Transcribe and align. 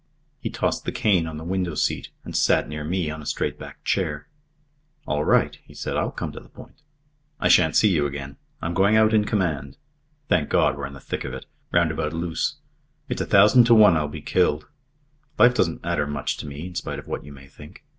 He 0.39 0.49
tossed 0.49 0.85
the 0.85 0.91
cane 0.91 1.27
on 1.27 1.37
the 1.37 1.43
window 1.43 1.75
seat 1.75 2.09
and 2.25 2.35
sat 2.35 2.67
near 2.67 2.83
me 2.83 3.11
on 3.11 3.21
a 3.21 3.25
straight 3.27 3.59
backed 3.59 3.85
chair. 3.85 4.27
"All 5.05 5.23
right," 5.23 5.59
he 5.63 5.75
said. 5.75 5.95
"I'll 5.95 6.09
come 6.09 6.31
to 6.31 6.39
the 6.39 6.49
point. 6.49 6.81
I 7.39 7.49
shan't 7.49 7.75
see 7.75 7.89
you 7.89 8.07
again. 8.07 8.37
I'm 8.63 8.73
going 8.73 8.97
out 8.97 9.13
in 9.13 9.25
command. 9.25 9.77
Thank 10.27 10.49
God 10.49 10.75
we're 10.75 10.87
in 10.87 10.93
the 10.93 10.99
thick 10.99 11.23
of 11.23 11.35
it. 11.35 11.45
Round 11.71 11.91
about 11.91 12.13
Loos. 12.13 12.55
It's 13.09 13.21
a 13.21 13.27
thousand 13.27 13.65
to 13.65 13.75
one 13.75 13.95
I'll 13.95 14.07
be 14.07 14.21
killed. 14.23 14.65
Life 15.37 15.53
doesn't 15.53 15.83
matter 15.83 16.07
much 16.07 16.35
to 16.37 16.47
me, 16.47 16.65
in 16.65 16.73
spite 16.73 16.97
of 16.97 17.07
what 17.07 17.23
you 17.23 17.31
may 17.31 17.45
think. 17.45 17.83